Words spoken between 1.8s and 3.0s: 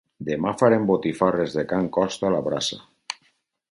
Costa a la brasa